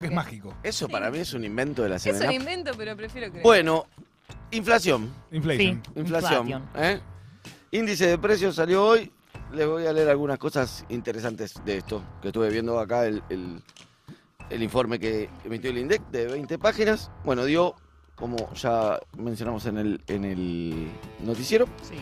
[0.00, 0.54] Es mágico.
[0.62, 2.32] Eso para mí es un invento de la Es un semana.
[2.32, 3.42] invento, pero prefiero creer.
[3.42, 3.86] Bueno,
[4.52, 5.12] inflación.
[5.32, 5.82] Inflation.
[5.84, 6.00] Sí.
[6.00, 6.48] Inflación.
[6.48, 6.70] Inflación.
[6.76, 7.00] ¿eh?
[7.72, 9.10] Índice de precios salió hoy.
[9.52, 12.00] Les voy a leer algunas cosas interesantes de esto.
[12.22, 13.60] Que estuve viendo acá el, el-
[14.50, 17.10] el informe que emitió el INDEC de 20 páginas.
[17.24, 17.74] Bueno, dio,
[18.14, 20.88] como ya mencionamos en el, en el
[21.20, 21.96] noticiero, Sí.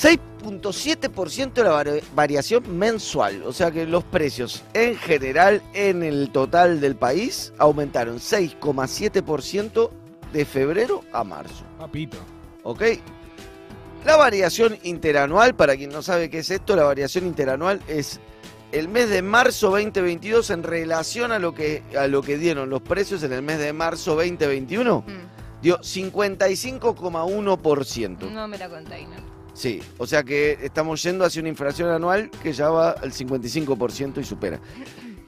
[0.00, 3.42] 6.7% de la vari- variación mensual.
[3.44, 9.90] O sea que los precios en general en el total del país aumentaron 6,7%
[10.32, 11.64] de febrero a marzo.
[11.78, 12.18] Papito.
[12.62, 12.82] ¿Ok?
[14.04, 18.20] La variación interanual, para quien no sabe qué es esto, la variación interanual es
[18.72, 22.82] el mes de marzo 2022 en relación a lo que, a lo que dieron los
[22.82, 28.30] precios en el mes de marzo 2021, Mm, dio 55,1%.
[28.30, 29.35] no me la contáis, ¿no?
[29.56, 34.20] Sí, o sea que estamos yendo hacia una inflación anual que ya va al 55%
[34.20, 34.60] y supera.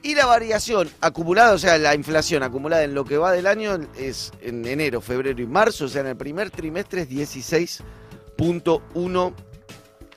[0.03, 3.79] Y la variación acumulada, o sea, la inflación acumulada en lo que va del año
[3.97, 9.33] es en enero, febrero y marzo, o sea, en el primer trimestre es 16.1%.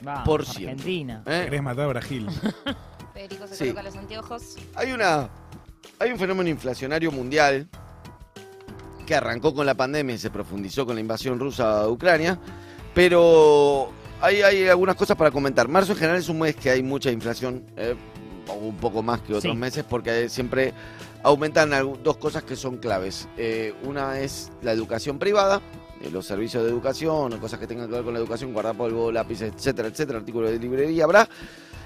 [0.02, 0.70] Vamos, Por ciento.
[0.72, 1.22] Argentina.
[1.26, 1.42] ¿eh?
[1.44, 2.26] Querés matar a Brasil.
[3.14, 3.64] Federico se Sí.
[3.64, 4.56] coloca los anteojos.
[4.74, 5.30] Hay una
[5.98, 7.68] hay un fenómeno inflacionario mundial
[9.06, 12.38] que arrancó con la pandemia y se profundizó con la invasión rusa a Ucrania,
[12.94, 13.90] pero
[14.22, 15.68] hay, hay algunas cosas para comentar.
[15.68, 17.94] Marzo en general es un mes que hay mucha inflación, eh,
[18.60, 19.58] un poco más que otros Sí.
[19.58, 20.72] meses, porque siempre
[21.22, 21.70] aumentan
[22.02, 23.28] dos cosas que son claves.
[23.36, 25.60] Eh, una es la educación privada,
[26.00, 29.12] eh, los servicios de educación o cosas que tengan que ver con la educación, guardapolvo,
[29.12, 31.28] lápices, etcétera, etcétera, artículos de librería, habrá.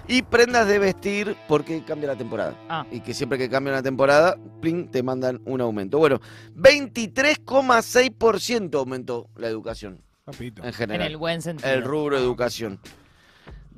[0.09, 2.55] Y prendas de vestir porque cambia la temporada.
[2.69, 2.87] Ah.
[2.93, 5.99] Y que siempre que cambia una temporada, plin, te mandan un aumento.
[5.99, 6.21] Bueno,
[6.55, 10.61] 23,6% aumentó la educación Papito.
[10.63, 11.07] en En general.
[11.07, 11.73] el buen sentido.
[11.73, 12.81] el rubro educación.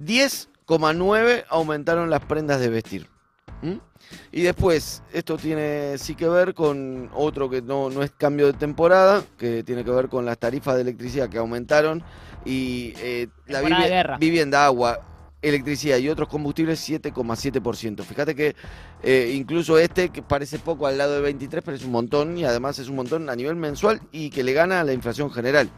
[0.03, 3.07] 10,9 aumentaron las prendas de vestir.
[3.61, 3.75] ¿Mm?
[4.33, 8.55] Y después, esto tiene sí que ver con otro que no, no es cambio de
[8.55, 12.03] temporada, que tiene que ver con las tarifas de electricidad que aumentaron
[12.47, 15.01] y eh, la vivienda, agua,
[15.43, 18.05] electricidad y otros combustibles 7,7%.
[18.05, 18.56] Fíjate que
[19.03, 22.47] eh, incluso este, que parece poco al lado de 23, pero es un montón y
[22.47, 25.69] además es un montón a nivel mensual y que le gana a la inflación general.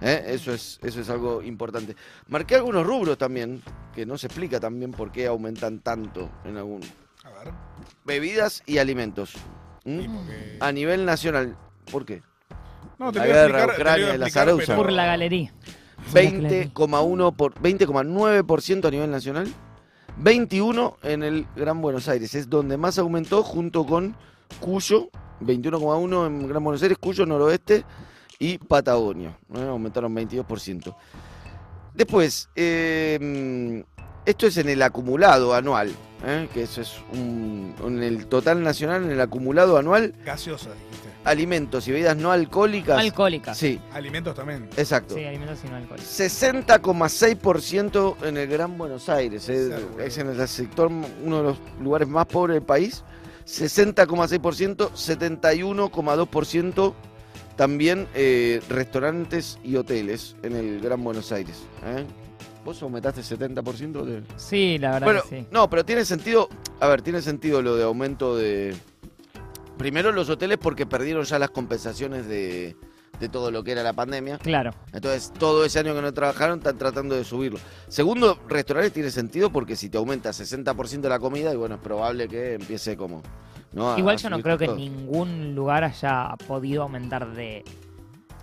[0.00, 0.24] ¿Eh?
[0.28, 1.96] Eso, es, eso es algo importante.
[2.28, 3.62] Marqué algunos rubros también,
[3.94, 6.80] que no se explica también por qué aumentan tanto en algún...
[7.24, 7.52] A ver.
[8.04, 9.34] Bebidas y alimentos.
[9.84, 10.00] ¿Mm?
[10.00, 11.56] Sí, porque- A nivel nacional.
[11.90, 12.22] ¿Por qué?
[12.98, 15.52] No, te la guerra, te Ucrania y la pero- Por la galería.
[16.12, 19.48] 20,1 por 20,9% a nivel nacional,
[20.18, 24.14] 21 en el Gran Buenos Aires, es donde más aumentó junto con
[24.60, 25.08] Cuyo,
[25.40, 27.84] 21,1 en Gran Buenos Aires, Cuyo noroeste
[28.38, 29.60] y Patagonia, ¿no?
[29.62, 30.94] aumentaron 22%.
[31.94, 33.84] Después, eh,
[34.26, 35.92] esto es en el acumulado anual,
[36.26, 36.48] ¿eh?
[36.52, 41.10] que eso es un, en el total nacional, en el acumulado anual, Gaseosa, dijiste.
[41.24, 42.98] alimentos y bebidas no alcohólicas.
[42.98, 43.54] Alcohólica.
[43.54, 44.68] Sí, Sí, Alimentos también.
[44.76, 45.14] exacto.
[45.14, 46.20] alimentos y no alcohólicos.
[46.20, 49.48] 60,6% en el Gran Buenos Aires.
[49.48, 50.00] Es, Cerdo.
[50.00, 53.04] es en el sector, uno de los lugares más pobres del país.
[53.46, 56.94] 60,6%, 71,2%
[57.56, 61.62] también eh, restaurantes y hoteles en el Gran Buenos Aires.
[61.84, 62.04] ¿eh?
[62.64, 64.22] ¿Vos aumentaste 70% de...?
[64.36, 65.46] Sí, la verdad Bueno, que sí.
[65.50, 66.48] no, pero tiene sentido,
[66.80, 68.74] a ver, tiene sentido lo de aumento de...
[69.76, 72.76] Primero los hoteles porque perdieron ya las compensaciones de,
[73.18, 74.38] de todo lo que era la pandemia.
[74.38, 74.70] Claro.
[74.92, 77.58] Entonces, todo ese año que no trabajaron están tratando de subirlo.
[77.88, 82.28] Segundo, restaurantes tiene sentido porque si te aumenta 60% la comida, y bueno, es probable
[82.28, 83.20] que empiece como.
[83.74, 83.98] ¿No?
[83.98, 84.76] Igual yo no creo que todo.
[84.76, 87.64] ningún lugar haya podido aumentar de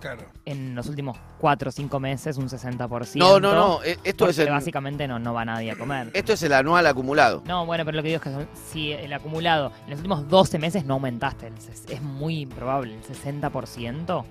[0.00, 0.24] Claro.
[0.46, 3.14] en los últimos 4 o 5 meses un 60%.
[3.20, 3.82] No, no, no.
[3.84, 6.10] eh, Esto es, Porque el, básicamente no, no va nadie a comer.
[6.12, 7.42] esto es el anual acumulado.
[7.46, 10.58] No, bueno, pero lo que digo es que si el acumulado en los últimos 12
[10.58, 11.52] meses no aumentaste,
[11.88, 14.24] es muy improbable, el 60%.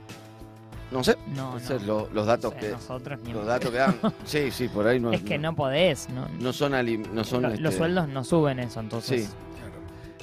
[0.91, 1.15] No sé.
[1.33, 1.79] No, no.
[1.85, 2.69] lo- los datos O sea, que.
[2.71, 3.95] nosotros ni Los datos que dan.
[4.25, 5.11] Sí, sí, por ahí no.
[5.13, 6.73] Es que no podés, no, no son.
[6.73, 9.27] ali- no son lo- este, los sueldos no suben eso, entonces.
[9.27, 9.33] Sí.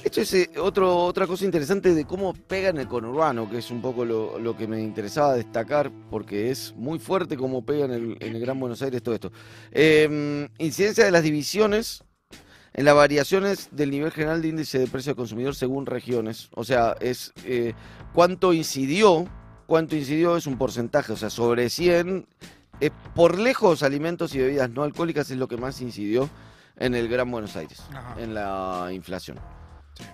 [0.03, 3.69] Esto es eh, otro, otra cosa interesante de cómo pega en el conurbano, que es
[3.71, 7.91] un poco lo, lo que me interesaba destacar, porque es muy fuerte cómo pega en
[7.91, 9.31] el, en el Gran Buenos Aires todo esto.
[9.71, 12.03] Eh, incidencia de las divisiones
[12.73, 16.49] en las variaciones del nivel general de índice de precio del consumidor según regiones.
[16.55, 17.73] O sea, es eh,
[18.13, 19.27] cuánto incidió,
[19.65, 22.27] cuánto incidió es un porcentaje, o sea, sobre 100,
[22.79, 26.29] eh, por lejos alimentos y bebidas no alcohólicas es lo que más incidió
[26.77, 28.15] en el Gran Buenos Aires, Ajá.
[28.21, 29.37] en la inflación.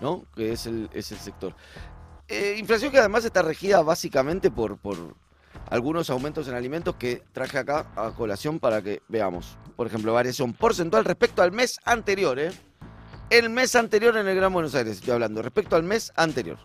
[0.00, 0.24] ¿No?
[0.34, 1.54] Que es el, es el sector.
[2.28, 5.14] Eh, inflación que además está regida básicamente por, por
[5.70, 9.58] algunos aumentos en alimentos que traje acá a colación para que veamos.
[9.76, 12.50] Por ejemplo, variación porcentual respecto al mes anterior, ¿eh?
[13.30, 16.58] el mes anterior en el Gran Buenos Aires, estoy hablando, respecto al mes anterior.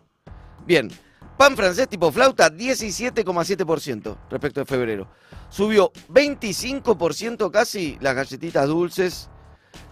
[0.66, 0.90] Bien,
[1.38, 5.08] pan francés tipo flauta, 17,7% respecto de febrero.
[5.50, 9.30] Subió 25% casi las galletitas dulces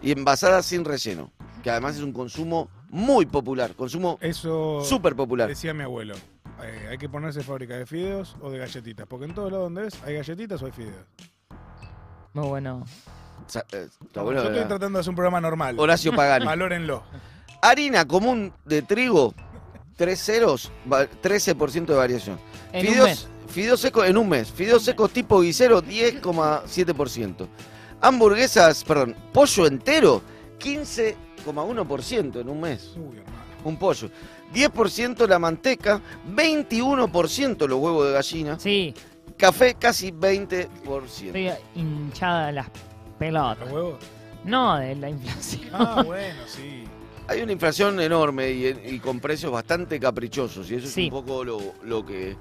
[0.02, 1.32] y envasadas sin relleno,
[1.64, 5.48] que además es un consumo muy popular, consumo Eso súper popular.
[5.48, 6.16] decía mi abuelo.
[6.64, 9.08] Eh, hay que ponerse fábrica de fideos o de galletitas.
[9.08, 11.06] Porque en todos lados donde ves hay galletitas o hay fideos.
[12.34, 12.86] Muy bueno.
[13.72, 15.80] Eh, tu Yo estoy era tratando de hacer un programa normal.
[15.80, 16.46] Horacio Pagani.
[16.46, 17.04] Valórenlo.
[17.62, 19.34] Harina común de trigo,
[19.96, 22.40] 3 ceros, va- 13% de variación.
[22.72, 23.28] En un Fideos, mes.
[23.48, 24.52] fideos secos en un mes.
[24.52, 27.48] Fideos secos tipo guisero, 10,7%.
[28.02, 30.22] Hamburguesas, perdón, pollo entero,
[31.46, 32.94] 15,1% en un mes.
[32.96, 33.38] Uy, hermano.
[33.64, 34.10] Un pollo.
[34.54, 36.02] 10% la manteca,
[36.34, 38.60] 21% los huevos de gallina.
[38.60, 38.94] Sí,
[39.38, 41.06] Café, casi 20%.
[41.06, 42.68] estoy hinchada las
[43.18, 43.60] pelotas.
[43.60, 44.00] ¿Los huevos?
[44.44, 45.70] No, de la inflación.
[45.74, 46.84] Ah, bueno, sí.
[47.28, 50.70] Hay una inflación enorme y, y con precios bastante caprichosos.
[50.72, 51.08] Y eso Sí.
[51.08, 52.36] es un poco lo, lo que.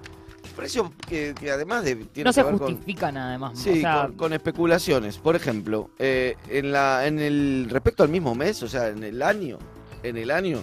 [0.58, 3.58] Precios que, que además de, tiene No que se ver con- justifican además.
[3.58, 5.16] Sí, o sea, con, con especulaciones.
[5.18, 9.22] Por ejemplo, eh, en la, en el respecto al mismo mes, o sea, en el
[9.22, 9.58] año,
[10.02, 10.62] en el año,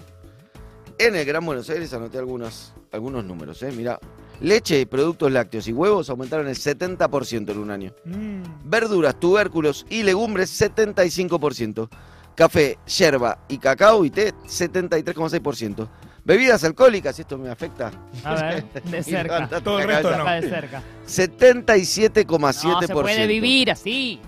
[1.00, 3.72] en el Gran Buenos Aires anoté algunos, algunos números, eh.
[3.76, 3.98] Mira,
[4.42, 7.94] leche y productos lácteos y huevos aumentaron el 70% en un año.
[8.04, 11.90] Mm, Verduras, tubérculos y legumbres 75%.
[12.36, 15.88] Café, yerba y cacao y té 73,6%.
[16.26, 17.92] Bebidas alcohólicas, esto me afecta.
[18.24, 19.48] a ver, de cerca.
[19.62, 20.26] Todo el resto no.
[20.26, 20.82] De cerca.
[21.08, 22.64] 77,7%.
[22.64, 24.20] No se puede vivir así.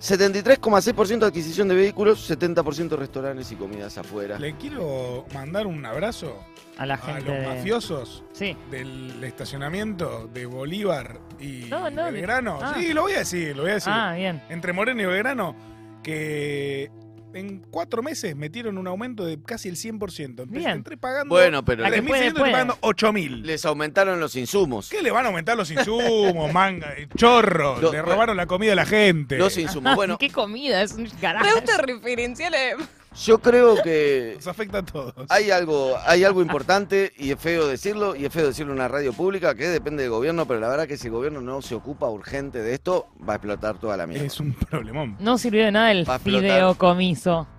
[0.00, 4.36] 73,6% de adquisición de vehículos, 70% restaurantes y comidas afuera.
[4.38, 6.36] Le quiero mandar un abrazo
[6.76, 7.22] A la a gente.
[7.22, 8.56] los de- mafiosos Sí.
[8.70, 12.58] del estacionamiento de Bolívar y No, no, Belgrano.
[12.60, 12.74] ah.
[12.76, 13.92] Sí, lo voy a decir, lo voy a decir.
[13.94, 14.42] Ah, bien.
[14.50, 15.54] Entre Moreno y Belgrano,
[16.02, 16.90] que
[17.34, 20.44] en cuatro meses metieron un aumento de casi el 100%.
[20.44, 20.70] Empe- Bien.
[20.70, 22.52] Entré pagando Bueno, pero La que 3.600 puede, estoy puede.
[22.52, 23.42] pagando 8.000.
[23.42, 24.88] les aumentaron los insumos.
[24.88, 26.94] ¿Qué le van a aumentar los insumos, manga?
[27.16, 29.38] Chorro, Lo- le robaron la comida a la gente.
[29.38, 29.94] Los insumos.
[29.96, 30.82] Bueno, ¿Qué comida?
[30.82, 31.44] Es un carajo.
[31.44, 32.54] Pregunta referencial.
[32.54, 32.76] eh.
[33.14, 35.14] Yo creo que Nos afecta a todos.
[35.28, 38.88] hay algo, hay algo importante y es feo decirlo, y es feo decirlo en una
[38.88, 41.74] radio pública que depende del gobierno, pero la verdad que si el gobierno no se
[41.74, 44.24] ocupa urgente de esto, va a explotar toda la mierda.
[44.26, 45.16] Es un problemón.
[45.20, 46.50] No sirvió de nada el Va a explotar.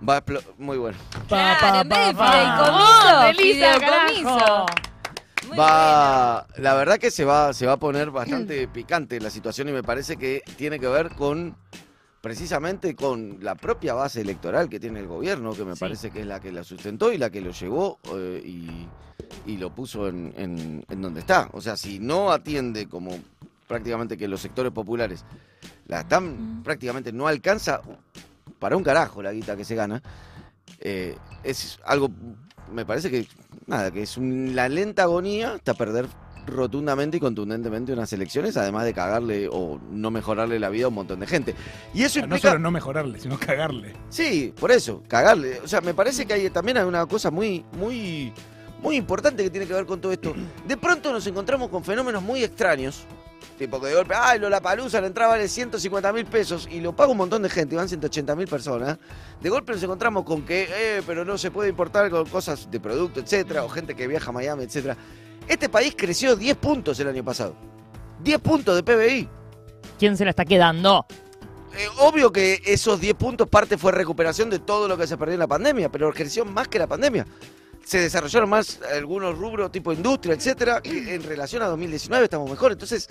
[0.07, 0.97] Va a explo- Muy bueno.
[1.27, 2.31] Claro, en vez de pa.
[2.31, 4.37] fideicomiso, ¡Oh, Melissa, fideicomiso.
[4.37, 4.65] carajo!
[5.49, 9.67] Muy Va, la verdad que se va, se va a poner bastante picante la situación
[9.69, 11.57] y me parece que tiene que ver con
[12.23, 15.81] precisamente con la propia base electoral que tiene el gobierno, que me Sí.
[15.81, 18.87] parece que es la que la sustentó y la que lo llevó eh, y,
[19.51, 21.49] y lo puso en, en- en donde está.
[21.51, 23.11] O sea, si no atiende como
[23.67, 25.25] prácticamente que los sectores populares
[25.87, 27.81] la están, prácticamente no alcanza
[28.57, 30.01] para un carajo la guita que se gana,
[30.79, 32.09] eh, es algo,
[32.71, 33.27] me parece que,
[33.67, 36.07] nada, que es un- la lenta agonía hasta perder
[36.47, 40.95] rotundamente y contundentemente unas elecciones, además de cagarle o no mejorarle la vida a un
[40.95, 41.55] montón de gente.
[41.93, 42.49] Y eso No implica...
[42.49, 43.93] solo no mejorarle, sino cagarle.
[44.09, 45.59] Sí, por eso, cagarle.
[45.63, 48.33] O sea, me parece que hay también hay una cosa muy, muy,
[48.81, 50.33] muy importante que tiene que ver con todo esto.
[50.67, 53.05] De pronto nos encontramos con fenómenos muy extraños.
[53.57, 56.95] Tipo que de golpe, ay, la palusa, la entrada vale 150 mil pesos y lo
[56.95, 58.97] paga un montón de gente, van 180 mil personas.
[59.41, 62.79] De golpe nos encontramos con que, eh, pero no se puede importar con cosas de
[62.79, 64.97] producto, etcétera, o gente que viaja a Miami, etcétera.
[65.47, 67.55] Este país creció 10 puntos el año pasado.
[68.23, 69.29] 10 puntos de PBI.
[69.99, 71.05] ¿Quién se la está quedando?
[71.75, 75.33] Eh, obvio que esos 10 puntos parte fue recuperación de todo lo que se perdió
[75.33, 77.25] en la pandemia, pero creció más que la pandemia.
[77.83, 82.71] Se desarrollaron más algunos rubros tipo industria, etcétera, que en relación a 2019 estamos mejor.
[82.71, 83.09] Entonces,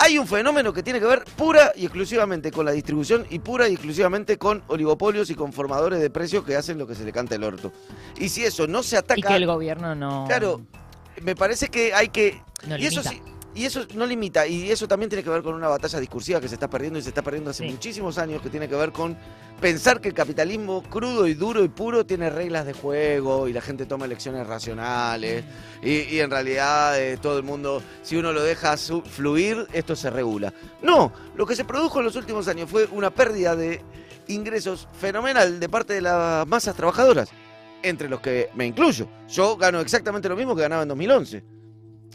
[0.00, 3.68] hay un fenómeno que tiene que ver pura y exclusivamente con la distribución y pura
[3.68, 7.12] y exclusivamente con oligopolios y con formadores de precios que hacen lo que se le
[7.12, 7.70] canta el orto.
[8.18, 10.24] Y si eso no se ataca, Y que el gobierno no.
[10.26, 10.62] claro,
[11.20, 13.10] me parece que hay que no y eso limita.
[13.10, 16.40] sí, y eso no limita, y eso también tiene que ver con una batalla discursiva
[16.40, 17.70] que se está perdiendo y se está perdiendo hace Sí.
[17.70, 19.16] muchísimos años, que tiene que ver con
[19.60, 23.60] pensar que el capitalismo crudo y duro y puro tiene reglas de juego y la
[23.60, 25.44] gente toma elecciones racionales
[25.82, 30.08] y, y en realidad eh, todo el mundo, si uno lo deja fluir, esto se
[30.10, 30.54] regula.
[30.82, 33.82] No, lo que se produjo en los últimos años fue una pérdida de
[34.28, 37.28] ingresos fenomenal de parte de las masas trabajadoras,
[37.82, 39.08] entre los que me incluyo.
[39.28, 41.42] Yo gano exactamente lo mismo que ganaba en 2011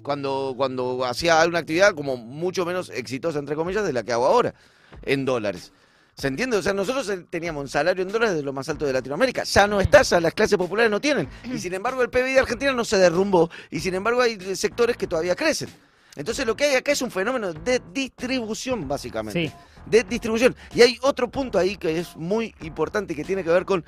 [0.05, 4.27] cuando, cuando hacía alguna actividad como mucho menos exitosa, entre comillas, de la que hago
[4.27, 4.53] ahora,
[5.01, 5.73] en dólares.
[6.15, 6.55] ¿Se entiende?
[6.57, 9.43] O sea, nosotros eh, teníamos un salario en dólares de lo más alto de Latinoamérica.
[9.43, 11.27] Ya no está, ya las clases populares no tienen.
[11.43, 13.49] Y sin embargo, el PBI de Argentina no se derrumbó.
[13.71, 15.69] Y sin embargo, hay sectores que todavía crecen.
[16.15, 19.53] Entonces, lo que hay acá es un fenómeno de distribución, básicamente Sí.
[19.87, 20.55] de distribución.
[20.73, 23.83] Y hay otro punto ahí que es muy importante que tiene que ver con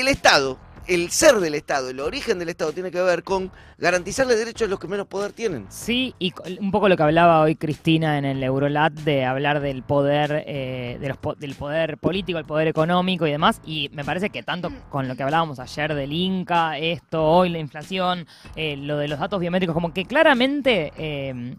[0.00, 4.36] el Estado, el ser del Estado, el origen del Estado tiene que ver con garantizarle
[4.36, 5.66] derechos a los que menos poder tienen.
[5.68, 9.82] Sí, y un poco lo que hablaba hoy Cristina en el Eurolat de hablar del
[9.82, 13.60] poder, eh, de los del poder político, el poder económico y demás.
[13.66, 17.58] Y me parece que tanto con lo que hablábamos ayer del Inca, esto, hoy la
[17.58, 18.26] inflación,
[18.56, 21.54] eh, lo de los datos biométricos, como que claramente eh,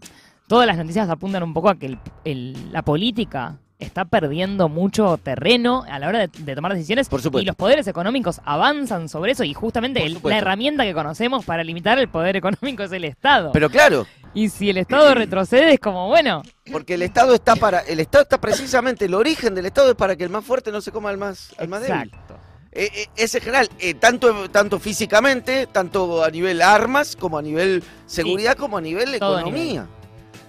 [0.48, 5.84] todas las noticias apuntan un poco a que el- la política está perdiendo mucho terreno
[5.90, 7.42] a la hora de, de tomar decisiones Por supuesto.
[7.42, 11.64] y los poderes económicos avanzan sobre eso y justamente el- la herramienta que conocemos para
[11.64, 13.50] limitar el poder económico es el Estado.
[13.52, 17.80] Pero claro, Y si el Estado retrocede, es como, bueno, porque el Estado está para,
[17.80, 20.80] el Estado está precisamente, el origen del Estado es para que el más fuerte no
[20.80, 22.02] se coma al más, al más débil.
[22.12, 22.36] exacto.
[22.72, 27.42] Eh, eh, es en general, eh, tanto, tanto físicamente, tanto a nivel armas, como a
[27.42, 29.88] nivel seguridad, como a nivel Todo economía.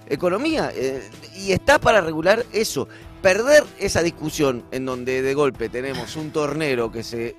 [0.08, 0.70] Economía.
[0.74, 1.02] eh,
[1.36, 2.86] y está para regular eso.
[3.22, 7.36] Perder esa discusión en donde de golpe tenemos un tornero que se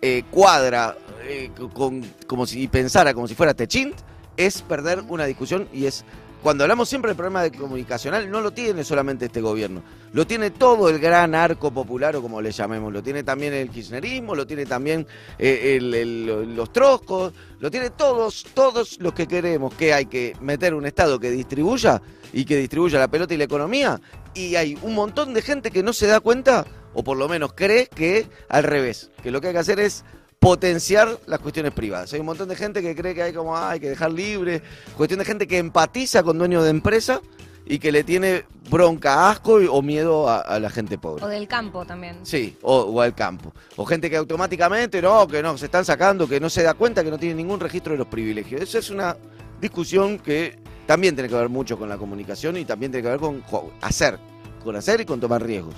[0.00, 3.94] eh, cuadra eh, con, como si pensara como si fuera Techint,
[4.38, 6.04] es perder una discusión y es.
[6.40, 9.82] Cuando hablamos siempre del problema de comunicacional, no lo tiene solamente este gobierno.
[10.12, 12.92] Lo tiene todo el gran arco popular o como le llamemos.
[12.92, 15.04] Lo tiene también el kirchnerismo, lo tiene también
[15.36, 20.74] eh, el- los troscos, lo tiene todos, todos los que queremos que hay que meter
[20.74, 22.00] un Estado que distribuya
[22.32, 24.00] y que distribuya la pelota y la economía.
[24.38, 26.64] Y hay un montón de gente que no se da cuenta,
[26.94, 30.04] o por lo menos cree que al revés, que lo que hay que hacer es
[30.38, 32.12] potenciar las cuestiones privadas.
[32.12, 34.62] Hay un montón de gente que cree que hay como ah, hay que dejar libre,
[34.96, 37.20] cuestión de gente que empatiza con dueños de empresa
[37.66, 41.24] y que le tiene bronca, asco y- o miedo a, a la gente pobre.
[41.24, 42.18] O del campo también.
[42.22, 43.52] Sí, o, o al campo.
[43.74, 47.02] O gente que automáticamente, no, que no, se están sacando, que no se da cuenta
[47.02, 48.60] que no tiene ningún registro de los privilegios.
[48.62, 49.16] Esa es una
[49.60, 50.56] discusión que
[50.88, 53.44] también tiene que ver mucho con la comunicación y también tiene que ver con
[53.82, 54.18] hacer,
[54.64, 55.74] con hacer y con tomar riesgos.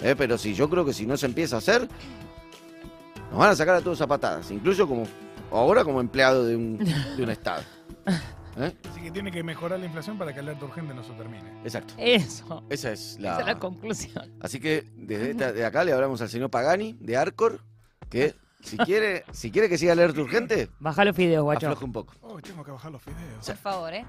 [0.00, 1.88] Eh, Pero sí, yo creo que si no se empieza a hacer,
[3.30, 5.08] nos van a sacar a todos a patadas, incluso como
[5.50, 7.62] ahora como empleado de un, de un Estado.
[8.56, 8.72] ¿Eh?
[8.88, 11.42] Así que tiene que mejorar la inflación para que el alerta urgente no se termine.
[11.64, 11.94] Exacto.
[11.98, 12.62] Eso.
[12.70, 14.32] Esa es Esa es la conclusión.
[14.40, 17.60] Así que desde esta- de acá le hablamos al señor Pagani, de Arcor,
[18.08, 21.66] que si quiere, si quiere que siga alerta urgente, Baja los fideos, guacho.
[21.66, 22.14] afloje un poco.
[22.22, 23.44] Oh, tengo que bajar los fideos.
[23.44, 24.04] Por favor, ¿eh?